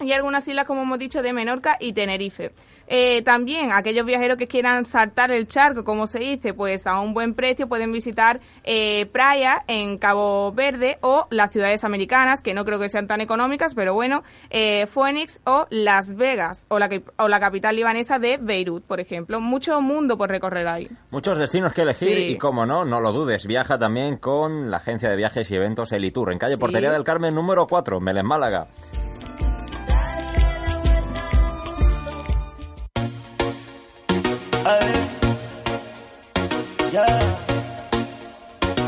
y 0.00 0.12
algunas 0.12 0.46
islas, 0.48 0.66
como 0.66 0.82
hemos 0.82 0.98
dicho, 0.98 1.22
de 1.22 1.32
Menorca 1.32 1.76
y 1.80 1.92
Tenerife. 1.92 2.52
Eh, 2.92 3.22
también 3.22 3.70
aquellos 3.70 4.04
viajeros 4.04 4.36
que 4.36 4.48
quieran 4.48 4.84
saltar 4.84 5.30
el 5.30 5.46
charco, 5.46 5.84
como 5.84 6.08
se 6.08 6.18
dice, 6.18 6.54
pues 6.54 6.88
a 6.88 6.98
un 6.98 7.14
buen 7.14 7.34
precio 7.34 7.68
pueden 7.68 7.92
visitar 7.92 8.40
eh, 8.64 9.06
Praia 9.12 9.62
en 9.68 9.96
Cabo 9.96 10.50
Verde 10.50 10.98
o 11.00 11.28
las 11.30 11.52
ciudades 11.52 11.84
americanas, 11.84 12.42
que 12.42 12.52
no 12.52 12.64
creo 12.64 12.80
que 12.80 12.88
sean 12.88 13.06
tan 13.06 13.20
económicas, 13.20 13.74
pero 13.76 13.94
bueno, 13.94 14.24
eh, 14.50 14.88
Phoenix 14.92 15.40
o 15.44 15.68
Las 15.70 16.16
Vegas 16.16 16.66
o 16.68 16.80
la, 16.80 16.88
que- 16.88 17.04
o 17.16 17.28
la 17.28 17.38
capital 17.38 17.76
libanesa 17.76 18.18
de 18.18 18.38
Beirut, 18.38 18.82
por 18.84 18.98
ejemplo. 18.98 19.40
Mucho 19.40 19.80
mundo 19.80 20.18
por 20.18 20.28
recorrer 20.28 20.66
ahí. 20.66 20.88
Muchos 21.12 21.38
destinos 21.38 21.72
que 21.72 21.82
elegir 21.82 22.08
Sí. 22.16 22.24
y 22.30 22.38
como 22.38 22.66
no, 22.66 22.84
no 22.84 23.00
lo 23.00 23.12
dudes, 23.12 23.46
viaja 23.46 23.78
también 23.78 24.16
con 24.16 24.68
la 24.68 24.78
agencia 24.78 25.08
de 25.08 25.14
viajes 25.16 25.48
y 25.52 25.54
eventos 25.54 25.92
Elitur 25.92 26.32
en 26.32 26.38
calle 26.38 26.54
Sí. 26.54 26.60
Portería 26.60 26.90
del 26.90 27.04
Carmen 27.04 27.36
número 27.36 27.68
4, 27.68 28.00
Melén 28.00 28.26
Málaga. 28.26 28.66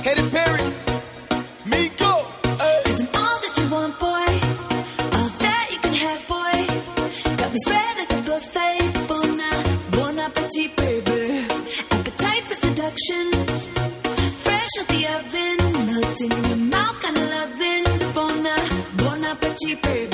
Katy 0.02 0.30
Perry, 0.30 0.62
I'm 3.00 3.08
all 3.16 3.38
that 3.42 3.54
you 3.58 3.66
want, 3.68 3.98
boy. 3.98 4.30
All 5.18 5.30
that 5.42 5.66
you 5.72 5.78
can 5.80 5.94
have, 5.94 6.22
boy. 6.28 6.56
Got 7.36 7.52
me 7.52 7.58
spread 7.64 7.96
buffet. 8.26 8.78
Bon, 9.90 10.18
appetit, 10.20 10.76
baby. 10.76 11.46
Appetite 11.90 12.44
for 12.48 12.54
seduction. 12.54 13.24
Fresh 14.38 14.74
out 14.78 14.86
the 14.86 15.02
oven. 15.16 15.56
Melting 15.86 16.32
in 16.32 16.44
your 16.44 16.62
mouth, 16.70 17.00
kind 17.02 17.16
of 17.16 17.28
loving. 17.28 17.84
Bon 18.98 19.24
appetit, 19.24 19.82
baby. 19.82 20.11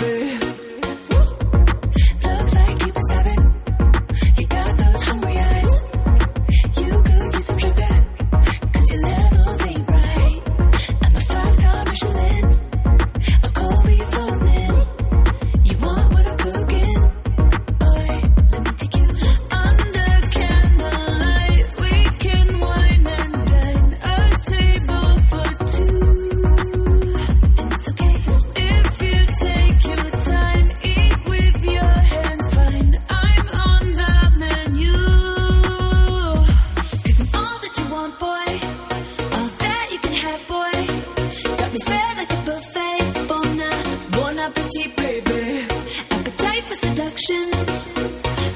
Appetit, 44.68 44.96
baby. 44.96 45.66
Appetite 46.10 46.64
for 46.64 46.74
seduction. 46.74 47.50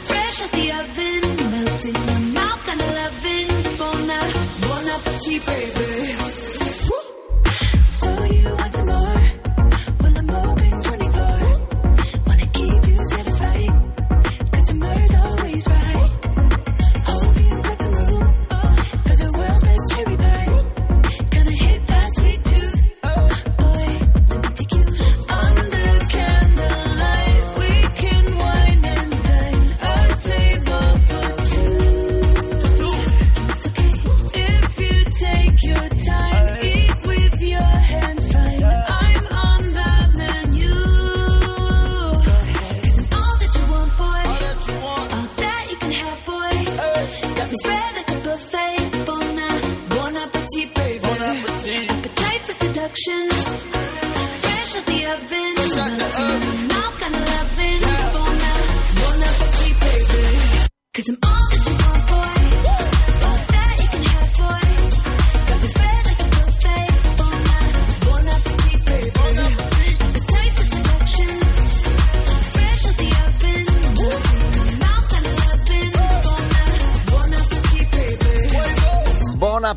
Fresh 0.02 0.42
out 0.42 0.52
the 0.52 0.72
oven. 0.80 1.50
Melting 1.50 1.96
in 1.96 2.08
your 2.08 2.18
mouth, 2.34 2.64
kinda 2.66 2.86
loving. 3.00 3.78
Bon, 3.78 4.10
uh, 4.10 4.32
bon 4.60 4.88
appetit, 4.88 5.46
baby. 5.46 5.81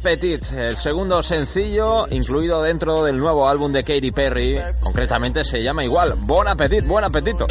Appetit, 0.06 0.46
el 0.56 0.78
segundo 0.78 1.24
sencillo 1.24 2.06
incluido 2.12 2.62
dentro 2.62 3.04
del 3.04 3.18
nuevo 3.18 3.50
álbum 3.50 3.72
de 3.72 3.84
Katy 3.84 4.12
Perry, 4.12 4.56
concretamente 4.80 5.44
se 5.44 5.64
llama 5.64 5.84
igual, 5.84 6.14
Bon 6.20 6.48
Appetit, 6.48 6.86
Buen 6.86 7.04
Apetito. 7.04 7.48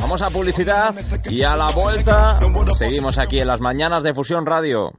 Vamos 0.00 0.22
a 0.22 0.30
publicidad 0.30 0.94
y 1.24 1.42
a 1.42 1.56
la 1.56 1.66
vuelta 1.70 2.38
seguimos 2.78 3.18
aquí 3.18 3.40
en 3.40 3.48
las 3.48 3.58
mañanas 3.58 4.04
de 4.04 4.14
Fusión 4.14 4.46
Radio. 4.46 4.92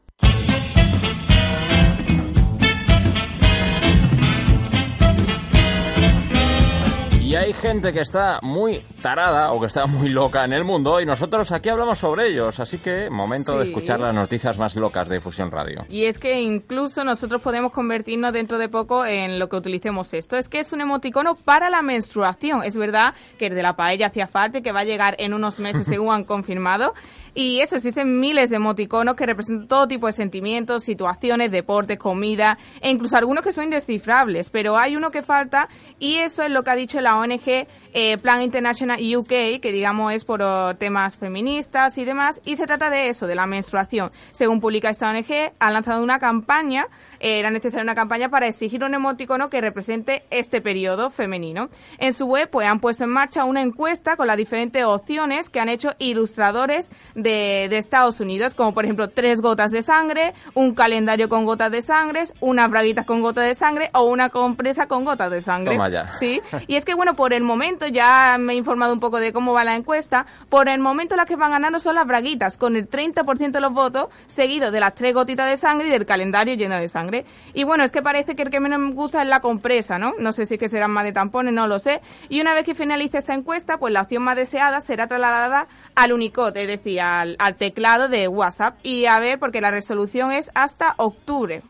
Hay 7.50 7.54
gente 7.54 7.92
que 7.92 8.02
está 8.02 8.40
muy 8.44 8.80
tarada 9.02 9.52
o 9.54 9.60
que 9.60 9.66
está 9.66 9.88
muy 9.88 10.10
loca 10.10 10.46
en 10.46 10.54
el 10.54 10.64
mundo 10.64 11.02
y 11.02 11.06
nosotros 11.08 11.52
aquí 11.52 11.70
hablamos 11.70 11.98
sobre 11.98 12.28
ellos, 12.28 12.60
así 12.60 12.78
que 12.78 13.10
momento 13.10 13.58
de 13.58 13.66
escuchar 13.66 14.00
las 14.00 14.14
noticias 14.14 14.60
más 14.60 14.76
locas 14.76 15.10
de 15.10 15.20
Fusión 15.20 15.50
Radio. 15.50 15.84
Y 15.90 16.06
es 16.06 16.20
que 16.20 16.40
incluso 16.40 17.04
nosotros 17.04 17.42
podemos 17.42 17.72
convertirnos 17.72 18.34
dentro 18.34 18.60
de 18.60 18.70
poco 18.70 19.04
en 19.04 19.40
lo 19.40 19.50
que 19.50 19.56
utilicemos 19.56 20.14
esto. 20.14 20.38
Es 20.38 20.48
que 20.48 20.60
es 20.60 20.74
un 20.74 20.82
emoticono 20.82 21.34
para 21.34 21.72
la 21.72 21.82
menstruación. 21.82 22.62
Es 22.64 22.78
verdad 22.78 23.16
que 23.40 23.48
el 23.48 23.56
de 23.56 23.64
la 23.64 23.76
paella 23.76 24.08
hacía 24.08 24.28
falta 24.28 24.60
y 24.60 24.62
que 24.62 24.72
va 24.72 24.82
a 24.82 24.86
llegar 24.86 25.16
en 25.18 25.34
unos 25.34 25.58
meses 25.58 25.86
según 25.88 26.14
han 26.14 26.26
confirmado. 26.26 26.94
Y 27.42 27.62
eso, 27.62 27.78
existen 27.78 28.20
miles 28.20 28.50
de 28.50 28.58
emoticonos 28.58 29.16
que 29.16 29.26
representan 29.26 29.70
todo 29.70 29.88
tipo 29.88 30.08
de 30.08 30.12
sentimientos, 30.12 30.84
situaciones, 30.84 31.50
deportes, 31.52 31.98
comida 31.98 32.58
e 32.82 32.90
incluso 32.90 33.16
algunos 33.16 33.46
que 33.46 33.54
son 33.54 33.64
indescifrables. 33.64 34.50
Pero 34.50 34.78
hay 34.78 34.98
uno 34.98 35.10
que 35.10 35.22
falta 35.22 35.70
y 36.00 36.16
eso 36.16 36.44
es 36.44 36.52
lo 36.52 36.64
que 36.64 36.72
ha 36.72 36.76
dicho 36.76 37.00
la 37.00 37.18
ONG 37.18 37.66
eh, 37.94 38.18
Plan 38.18 38.42
International 38.42 39.00
UK, 39.00 39.60
que 39.62 39.72
digamos 39.72 40.14
es 40.14 40.26
por 40.26 40.42
oh, 40.42 40.76
temas 40.76 41.18
feministas 41.18 41.98
y 41.98 42.06
demás, 42.06 42.42
y 42.46 42.56
se 42.56 42.68
trata 42.68 42.90
de 42.90 43.10
eso, 43.10 43.28
de 43.28 43.36
la 43.36 43.46
menstruación. 43.46 44.12
Según 44.32 44.60
publica 44.60 44.90
esta 44.90 45.10
ONG, 45.10 45.52
ha 45.60 45.72
lanzado 45.72 46.04
una 46.04 46.20
campaña, 46.20 46.88
eh, 47.20 47.40
era 47.40 47.52
necesaria 47.52 47.84
una 47.84 47.96
campaña 47.96 48.30
para 48.30 48.48
exigir 48.48 48.84
un 48.84 48.94
emoticono 48.94 49.50
que 49.50 49.62
represente 49.62 50.24
este 50.30 50.62
periodo 50.62 51.10
femenino. 51.10 51.70
En 51.98 52.14
su 52.14 52.26
web, 52.26 52.50
pues 52.50 52.68
han 52.68 52.80
puesto 52.80 53.04
en 53.04 53.10
marcha 53.10 53.46
una 53.46 53.62
encuesta 53.62 54.16
con 54.16 54.28
las 54.28 54.38
diferentes 54.38 54.84
opciones 54.84 55.50
que 55.50 55.60
han 55.60 55.70
hecho 55.70 55.92
ilustradores 56.00 56.90
de, 57.16 57.68
de 57.70 57.78
Estados 57.78 58.20
Unidos, 58.20 58.56
como 58.56 58.74
por 58.74 58.86
ejemplo 58.86 59.10
tres 59.10 59.42
gotas 59.42 59.72
de 59.72 59.82
sangre, 59.82 60.34
un 60.54 60.74
calendario 60.74 61.30
con 61.30 61.46
gotas 61.46 61.72
de 61.72 61.82
sangre, 61.82 62.24
unas 62.40 62.70
braguitas 62.70 63.06
con 63.06 63.22
gotas 63.22 63.46
de 63.46 63.56
sangre 63.56 63.90
o 63.94 64.04
una 64.04 64.30
compresa 64.30 64.88
con 64.88 65.06
gotas 65.06 65.32
de 65.32 65.42
sangre. 65.42 65.74
Toma 65.74 65.90
ya. 65.90 66.14
Sí, 66.20 66.42
y 66.68 66.76
es 66.76 66.86
que 66.86 66.94
bueno, 66.94 67.16
por 67.16 67.34
el 67.34 67.44
momento 67.44 67.79
ya 67.88 68.38
me 68.40 68.54
he 68.54 68.56
informado 68.56 68.94
un 68.94 69.00
poco 69.00 69.20
de 69.20 69.34
cómo 69.34 69.54
va 69.54 69.64
la 69.64 69.76
encuesta. 69.76 70.26
Por 70.50 70.70
el 70.70 70.80
momento 70.80 71.16
las 71.16 71.26
que 71.26 71.36
van 71.36 71.52
ganando 71.52 71.80
son 71.80 71.96
las 71.96 72.06
braguitas, 72.06 72.58
con 72.58 72.76
el 72.76 72.90
30% 72.90 73.52
de 73.52 73.62
los 73.62 73.74
votos, 73.74 74.08
seguido 74.28 74.72
de 74.72 74.80
las 74.80 74.96
tres 74.96 75.14
gotitas 75.14 75.50
de 75.50 75.58
sangre 75.58 75.88
y 75.88 75.92
del 75.92 76.06
calendario 76.06 76.56
lleno 76.56 76.76
de 76.76 76.88
sangre. 76.88 77.26
Y 77.54 77.64
bueno, 77.64 77.84
es 77.84 77.92
que 77.92 78.02
parece 78.02 78.36
que 78.36 78.44
el 78.44 78.50
que 78.50 78.60
menos 78.60 78.80
me 78.80 78.92
gusta 78.92 79.22
es 79.22 79.28
la 79.28 79.42
compresa, 79.42 80.00
¿no? 80.00 80.14
No 80.20 80.34
sé 80.34 80.46
si 80.46 80.56
es 80.56 80.60
que 80.60 80.70
serán 80.70 80.92
más 80.92 81.04
de 81.04 81.12
tampones, 81.12 81.54
no 81.54 81.68
lo 81.68 81.80
sé. 81.80 82.02
Y 82.30 82.42
una 82.42 82.54
vez 82.54 82.66
que 82.66 82.76
finalice 82.76 83.18
esta 83.18 83.34
encuesta, 83.34 83.78
pues 83.78 83.94
la 83.94 84.02
opción 84.02 84.24
más 84.24 84.36
deseada 84.36 84.82
será 84.82 85.08
trasladada 85.08 85.68
al 85.96 86.14
Unicode, 86.14 86.62
es 86.62 86.68
decir, 86.68 87.02
al 87.02 87.56
teclado 87.58 88.10
de 88.10 88.28
WhatsApp. 88.28 88.78
Y 88.84 89.06
a 89.06 89.20
ver, 89.20 89.40
porque 89.40 89.62
la 89.62 89.72
resolución 89.72 90.32
es 90.32 90.52
hasta 90.54 90.94
octubre. 90.98 91.62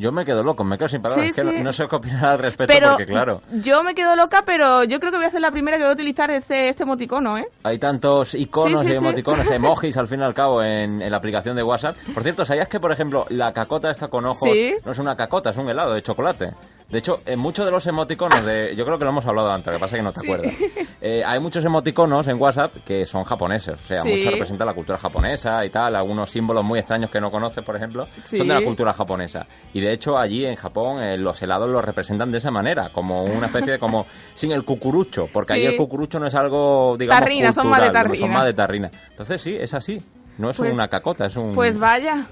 Yo 0.00 0.12
me 0.12 0.24
quedo 0.24 0.42
loco, 0.42 0.64
me 0.64 0.78
quedo 0.78 0.88
sin 0.88 1.02
palabras. 1.02 1.26
Sí, 1.26 1.30
es 1.30 1.36
que 1.36 1.44
no- 1.44 1.52
sí. 1.56 1.62
no 1.62 1.72
sé 1.74 1.86
qué 1.86 1.96
opinar 1.96 2.24
al 2.24 2.38
respecto 2.38 2.72
Pero 2.72 2.88
porque, 2.90 3.04
claro, 3.06 3.42
yo 3.62 3.82
me 3.82 3.94
quedo 3.94 4.16
loca, 4.16 4.42
pero 4.46 4.82
yo 4.84 4.98
creo 4.98 5.12
que 5.12 5.18
voy 5.18 5.26
a 5.26 5.30
ser 5.30 5.42
la 5.42 5.50
primera 5.50 5.76
que 5.76 5.82
voy 5.82 5.90
a 5.90 5.94
utilizar 5.94 6.30
este, 6.30 6.70
este 6.70 6.84
emoticono, 6.84 7.36
¿eh? 7.36 7.46
hay 7.64 7.78
tantos 7.78 8.34
iconos 8.34 8.82
Sí, 8.84 8.92
y 8.92 8.94
emoticonos, 8.94 9.46
emojis 9.50 9.96
al 9.98 10.08
fin 10.08 10.20
y 10.20 10.22
al 10.22 10.32
cabo 10.32 10.62
en, 10.62 11.02
en 11.02 11.10
la 11.10 11.18
aplicación 11.18 11.54
de 11.54 11.62
WhatsApp. 11.62 11.96
Por 12.14 12.22
cierto, 12.22 12.44
¿sabías 12.46 12.66
que, 12.68 12.80
por 12.80 12.92
ejemplo, 12.92 13.26
la 13.28 13.52
cacota 13.52 13.90
esta 13.90 14.08
con 14.08 14.24
ojos 14.24 14.48
Sí. 14.50 14.72
no 14.86 14.92
es 14.92 14.98
una 14.98 15.14
cacota, 15.14 15.50
es 15.50 15.56
un 15.58 15.68
helado 15.68 15.92
de 15.92 16.02
chocolate? 16.02 16.50
De 16.90 16.98
hecho, 16.98 17.20
en 17.24 17.38
muchos 17.38 17.64
de 17.64 17.70
los 17.70 17.86
emoticonos 17.86 18.44
de... 18.44 18.74
Yo 18.76 18.84
creo 18.84 18.98
que 18.98 19.04
lo 19.04 19.10
hemos 19.10 19.24
hablado 19.26 19.50
antes, 19.52 19.66
lo 19.72 19.78
que 19.78 19.80
pasa 19.80 19.94
es 19.96 20.00
que 20.00 20.02
no 20.04 20.12
te 20.12 20.20
Sí. 20.20 20.26
acuerdas. 20.26 20.54
Eh, 21.02 21.22
hay 21.24 21.40
muchos 21.40 21.64
emoticonos 21.64 22.28
en 22.28 22.38
WhatsApp 22.38 22.74
que 22.84 23.06
son 23.06 23.24
japoneses, 23.24 23.74
o 23.82 23.86
sea, 23.88 24.02
Sí. 24.02 24.10
muchos 24.16 24.32
representan 24.32 24.66
la 24.66 24.74
cultura 24.74 24.98
japonesa 24.98 25.64
y 25.64 25.70
tal, 25.70 25.96
algunos 25.96 26.28
símbolos 26.28 26.62
muy 26.62 26.78
extraños 26.78 27.08
que 27.08 27.22
no 27.22 27.30
conoces, 27.30 27.64
por 27.64 27.74
ejemplo, 27.74 28.06
Sí. 28.24 28.36
son 28.36 28.48
de 28.48 28.52
la 28.52 28.60
cultura 28.62 28.92
japonesa. 28.92 29.46
Y 29.72 29.80
de 29.80 29.92
hecho, 29.94 30.18
allí 30.18 30.44
en 30.44 30.56
Japón 30.56 31.02
eh, 31.02 31.16
los 31.16 31.40
helados 31.40 31.70
los 31.70 31.82
representan 31.82 32.30
de 32.30 32.36
esa 32.36 32.50
manera, 32.50 32.90
como 32.92 33.24
una 33.24 33.46
especie 33.46 33.72
de 33.72 33.78
como 33.78 34.04
sin 34.34 34.52
el 34.52 34.62
cucurucho, 34.62 35.26
porque 35.32 35.54
allí 35.54 35.64
el 35.64 35.76
cucurucho 35.78 36.20
no 36.20 36.26
es 36.26 36.34
algo, 36.34 36.96
digamos, 36.98 37.20
Tarrina, 37.22 37.50
son 37.52 37.68
más 37.68 37.80
de 37.80 37.86
cultural, 37.86 38.02
tarrina. 38.04 38.26
son 38.26 38.34
más 38.34 38.44
de 38.44 38.52
tarrina. 38.52 38.90
Entonces 39.08 39.40
sí, 39.40 39.56
es 39.58 39.72
así. 39.72 40.02
No 40.40 40.48
es 40.48 40.56
Pues- 40.56 40.72
una 40.72 40.88
cacota, 40.88 41.26
es 41.26 41.36
un... 41.36 41.54
Pues 41.54 41.78
vaya. 41.78 42.24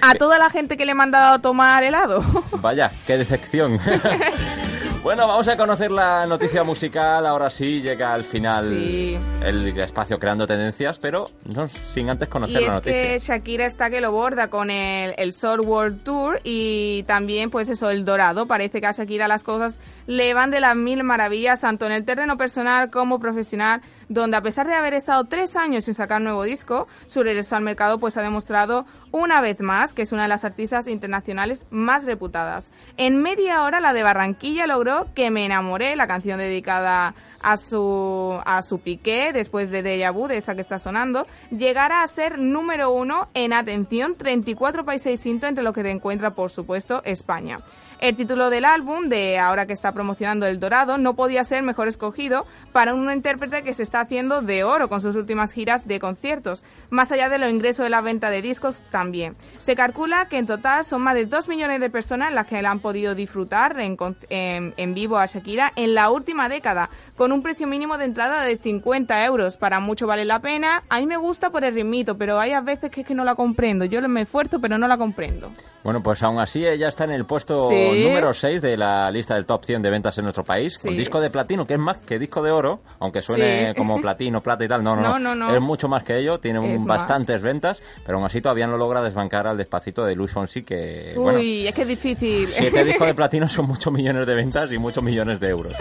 A 0.00 0.14
toda 0.16 0.36
la 0.36 0.50
gente 0.50 0.76
que 0.76 0.84
le 0.84 0.90
he 0.90 0.94
mandado 0.96 1.36
a 1.36 1.38
tomar 1.38 1.84
helado. 1.84 2.24
Vaya, 2.60 2.90
qué 3.06 3.16
decepción. 3.16 3.78
bueno, 5.02 5.26
vamos 5.26 5.48
a 5.48 5.56
conocer 5.56 5.90
la 5.90 6.26
noticia 6.26 6.62
musical. 6.62 7.26
Ahora 7.26 7.50
sí 7.50 7.80
llega 7.82 8.14
al 8.14 8.22
final 8.22 8.68
Sí. 8.68 9.18
el 9.44 9.76
espacio 9.80 10.16
creando 10.16 10.46
tendencias, 10.46 11.00
pero 11.00 11.26
no 11.44 11.68
sin 11.68 12.08
antes 12.08 12.28
Y 12.28 12.30
conocer 12.30 12.60
la 12.62 12.68
es 12.68 12.72
noticia. 12.74 13.02
que 13.08 13.18
Shakira 13.18 13.66
está 13.66 13.90
que 13.90 14.00
lo 14.00 14.12
borda 14.12 14.46
con 14.48 14.70
el, 14.70 15.14
el 15.18 15.32
Soul 15.32 15.60
World 15.62 16.04
Tour 16.04 16.38
y 16.44 17.02
también, 17.08 17.50
pues 17.50 17.68
eso, 17.68 17.90
el 17.90 18.04
dorado. 18.04 18.46
Parece 18.46 18.80
que 18.80 18.86
a 18.86 18.92
Shakira 18.92 19.26
las 19.26 19.42
cosas 19.42 19.80
le 20.06 20.34
van 20.34 20.52
de 20.52 20.60
las 20.60 20.76
mil 20.76 21.02
maravillas, 21.02 21.62
tanto 21.62 21.84
en 21.86 21.92
el 21.92 22.04
terreno 22.04 22.38
personal 22.38 22.88
como 22.92 23.18
profesional, 23.18 23.80
donde 24.08 24.36
a 24.36 24.40
pesar 24.42 24.68
de 24.68 24.74
haber 24.74 24.94
estado 24.94 25.24
tres 25.24 25.56
años 25.56 25.84
sin 25.86 25.94
sacar 25.94 26.20
nuevo 26.20 26.44
disco, 26.44 26.86
su 27.06 27.24
regreso 27.24 27.56
al 27.56 27.62
mercado 27.64 27.98
pues 27.98 28.16
ha 28.18 28.22
demostrado 28.22 28.86
una 29.10 29.40
vez 29.40 29.58
más 29.60 29.94
que 29.94 30.02
es 30.02 30.12
una 30.12 30.22
de 30.22 30.28
las 30.28 30.44
artistas 30.44 30.86
internacionales 30.86 31.64
más 31.70 32.04
reputadas. 32.04 32.70
En 32.98 33.20
media 33.20 33.64
hora 33.64 33.80
la 33.80 33.92
de 33.92 34.02
Barranquilla 34.04 34.66
logró 34.68 34.91
que 35.14 35.30
me 35.30 35.44
enamoré, 35.44 35.96
la 35.96 36.06
canción 36.06 36.38
dedicada 36.38 37.14
a 37.40 37.56
su 37.56 38.40
a 38.44 38.62
su 38.62 38.78
piqué 38.78 39.32
después 39.32 39.70
de 39.70 39.82
Deja 39.82 40.10
Vu, 40.10 40.28
de 40.28 40.36
esa 40.36 40.54
que 40.54 40.60
está 40.60 40.78
sonando, 40.78 41.26
llegara 41.50 42.02
a 42.02 42.08
ser 42.08 42.38
número 42.38 42.90
uno 42.90 43.28
en 43.34 43.52
atención 43.52 44.14
34 44.16 44.84
países 44.84 45.12
distintos 45.12 45.48
entre 45.48 45.64
los 45.64 45.74
que 45.74 45.82
te 45.82 45.90
encuentra 45.90 46.34
por 46.34 46.50
supuesto 46.50 47.02
España. 47.04 47.60
El 48.02 48.16
título 48.16 48.50
del 48.50 48.64
álbum, 48.64 49.08
de 49.08 49.38
ahora 49.38 49.64
que 49.66 49.72
está 49.72 49.92
promocionando 49.92 50.44
El 50.46 50.58
Dorado, 50.58 50.98
no 50.98 51.14
podía 51.14 51.44
ser 51.44 51.62
mejor 51.62 51.86
escogido 51.86 52.44
para 52.72 52.94
un 52.94 53.08
intérprete 53.12 53.62
que 53.62 53.74
se 53.74 53.84
está 53.84 54.00
haciendo 54.00 54.42
de 54.42 54.64
oro 54.64 54.88
con 54.88 55.00
sus 55.00 55.14
últimas 55.14 55.52
giras 55.52 55.86
de 55.86 56.00
conciertos, 56.00 56.64
más 56.90 57.12
allá 57.12 57.28
de 57.28 57.38
los 57.38 57.48
ingresos 57.48 57.84
de 57.84 57.90
la 57.90 58.00
venta 58.00 58.28
de 58.30 58.42
discos 58.42 58.82
también. 58.90 59.36
Se 59.60 59.76
calcula 59.76 60.26
que 60.26 60.38
en 60.38 60.48
total 60.48 60.84
son 60.84 61.00
más 61.02 61.14
de 61.14 61.26
2 61.26 61.46
millones 61.46 61.78
de 61.78 61.90
personas 61.90 62.32
las 62.32 62.48
que 62.48 62.60
la 62.60 62.72
han 62.72 62.80
podido 62.80 63.14
disfrutar 63.14 63.78
en, 63.78 63.94
con- 63.96 64.16
en- 64.30 64.74
en 64.76 64.94
vivo 64.94 65.16
a 65.18 65.26
Shakira 65.26 65.72
en 65.76 65.94
la 65.94 66.10
última 66.10 66.48
década, 66.48 66.90
con 67.16 67.30
un 67.30 67.40
precio 67.40 67.68
mínimo 67.68 67.98
de 67.98 68.06
entrada 68.06 68.42
de 68.42 68.58
50 68.58 69.24
euros. 69.26 69.56
Para 69.56 69.78
mucho 69.78 70.08
vale 70.08 70.24
la 70.24 70.40
pena. 70.40 70.82
A 70.88 70.98
mí 70.98 71.06
me 71.06 71.18
gusta 71.18 71.50
por 71.50 71.62
el 71.62 71.72
ritmito, 71.72 72.18
pero 72.18 72.40
hay 72.40 72.50
a 72.50 72.62
veces 72.62 72.90
que 72.90 73.02
es 73.02 73.06
que 73.06 73.14
no 73.14 73.24
la 73.24 73.36
comprendo. 73.36 73.84
Yo 73.84 74.00
me 74.08 74.22
esfuerzo, 74.22 74.58
pero 74.60 74.76
no 74.76 74.88
la 74.88 74.98
comprendo. 74.98 75.52
Bueno, 75.84 76.02
pues 76.02 76.20
aún 76.24 76.40
así 76.40 76.66
ella 76.66 76.88
está 76.88 77.04
en 77.04 77.12
el 77.12 77.26
puesto 77.26 77.68
Sí. 77.68 77.91
Número 78.00 78.32
6 78.32 78.62
de 78.62 78.76
la 78.76 79.10
lista 79.10 79.34
del 79.34 79.46
top 79.46 79.64
100 79.64 79.82
de 79.82 79.90
ventas 79.90 80.16
en 80.18 80.24
nuestro 80.24 80.44
país, 80.44 80.78
con 80.78 80.90
Sí. 80.92 80.96
disco 80.96 81.20
de 81.20 81.30
platino, 81.30 81.66
que 81.66 81.74
es 81.74 81.80
más 81.80 81.98
que 81.98 82.18
disco 82.18 82.42
de 82.42 82.50
oro, 82.50 82.82
aunque 83.00 83.20
suene 83.22 83.68
Sí. 83.70 83.74
como 83.76 84.00
platino, 84.00 84.42
plata 84.42 84.64
y 84.64 84.68
tal. 84.68 84.82
No, 84.84 84.96
no, 84.96 85.02
No, 85.02 85.18
no, 85.18 85.34
no, 85.34 85.48
no. 85.48 85.54
Es 85.54 85.60
mucho 85.60 85.88
más 85.88 86.02
que 86.04 86.16
ello, 86.18 86.38
tiene 86.40 86.58
un- 86.58 86.66
Es 86.72 86.84
más. 86.84 86.98
bastantes 86.98 87.42
ventas, 87.42 87.82
pero 88.04 88.18
aún 88.18 88.26
así 88.26 88.40
todavía 88.40 88.66
no 88.66 88.76
logra 88.76 89.02
desbancar 89.02 89.46
al 89.46 89.56
despacito 89.56 90.04
de 90.04 90.14
Luis 90.14 90.30
Fonsi, 90.32 90.62
que, 90.62 91.12
Uy, 91.16 91.22
bueno, 91.22 91.38
es 91.40 91.74
que 91.74 91.82
es 91.82 91.88
difícil. 91.88 92.46
Siete 92.46 92.84
discos 92.84 93.06
de 93.06 93.14
platino 93.14 93.48
son 93.48 93.66
muchos 93.66 93.92
millones 93.92 94.26
de 94.26 94.34
ventas 94.34 94.70
y 94.72 94.78
muchos 94.78 95.02
millones 95.02 95.40
de 95.40 95.48
euros. 95.48 95.74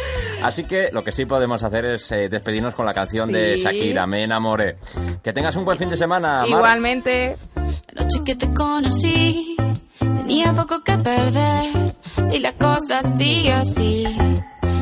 Así 0.44 0.64
que 0.64 0.90
lo 0.92 1.04
que 1.04 1.12
sí 1.12 1.26
podemos 1.26 1.62
hacer 1.64 1.86
es 1.86 2.12
eh, 2.12 2.30
despedirnos 2.30 2.76
con 2.76 2.86
la 2.86 2.94
canción 2.94 3.32
de 3.32 3.58
Sí. 3.58 3.64
Shakira, 3.64 4.08
Me 4.08 4.24
enamoré. 4.24 4.78
Que 5.24 5.34
tengas 5.34 5.56
un 5.56 5.66
buen 5.66 5.78
fin 5.78 5.90
de 5.90 5.98
semana, 5.98 6.40
Mar. 6.40 6.48
Igualmente. 6.50 7.38
La 7.94 8.04
noche 8.04 8.20
que 8.26 8.36
te 8.36 8.54
conocí, 8.54 9.56
tenía 10.00 10.54
poco 10.54 10.82
que 10.84 10.98
perder 10.98 11.91
y 12.32 12.40
la 12.40 12.54
cosa 12.54 13.02
sigue 13.04 13.54
así. 13.54 14.06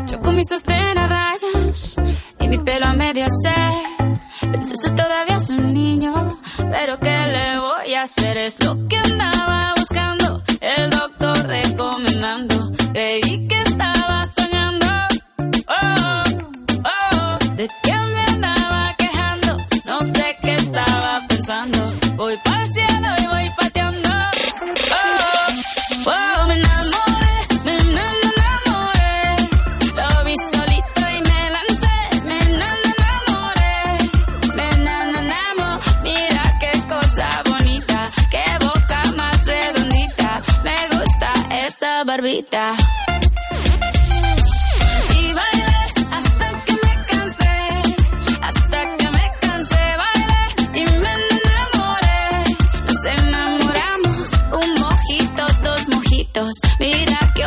Yo 0.08 0.20
con 0.22 0.36
mi 0.36 0.44
sostén 0.44 0.98
a 0.98 1.08
rayas 1.08 2.00
y 2.39 2.48
mi 2.48 2.58
pelo 2.58 2.88
a 2.88 2.94
medio 2.94 3.26
hacer. 3.26 4.10
Pensaste 4.52 4.92
todavía 4.92 5.38
es 5.38 5.50
un 5.50 5.74
niño, 5.74 6.39
pero 6.58 7.00
¿qué 7.00 7.18
le 7.28 7.60
voy 7.60 7.94
a 7.94 8.04
hacer? 8.04 8.38
Es 8.38 8.63
lo 8.65 8.88
que 8.88 8.98
andaba 8.98 9.74
buscando, 9.78 10.42
el 10.62 10.89
doctor 10.89 11.48
recomendando. 11.48 12.72
Y 42.39 42.43
bailé 45.34 45.75
hasta 46.10 46.47
que 46.65 46.73
me 46.73 46.93
cansé, 47.06 47.58
hasta 48.41 48.80
que 48.95 49.10
me 49.12 49.25
cansé, 49.41 49.84
bailé 50.02 50.43
y 50.73 50.86
me 50.99 51.13
enamoré. 51.36 52.23
Nos 52.88 53.04
enamoramos, 53.04 54.28
un 54.54 54.69
mojito, 54.80 55.43
dos 55.63 55.82
mojitos. 55.89 56.54
Mira 56.80 57.19
qué 57.36 57.38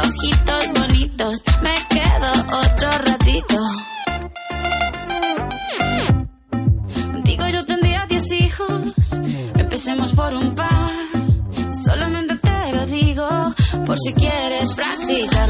si 14.04 14.12
quieres 14.14 14.74
practicar. 14.74 15.48